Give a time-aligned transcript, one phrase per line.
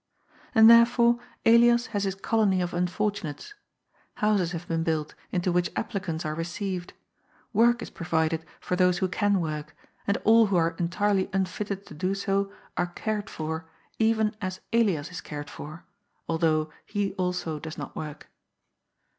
[0.55, 3.53] And, therefore, Elias has his colony of unfortunates.
[4.15, 6.93] Houses have been built, into which applicants are received.
[7.53, 9.75] Work is provided for those who can work,
[10.07, 13.69] and all who are entirely unfitted to do so, are cared for,
[13.99, 15.85] even as Elias is cared for,
[16.27, 18.27] although he also does not work.